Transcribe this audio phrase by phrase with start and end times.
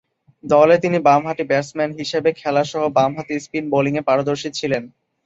[0.43, 4.83] দলে তিনি বামহাতি ব্যাটসম্যান হিসেবে খেলাসহ বামহাতে স্পিন বোলিংয়ে পারদর্শী ছিলেন।